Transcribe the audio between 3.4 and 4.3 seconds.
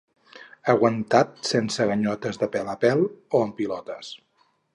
o en pilotes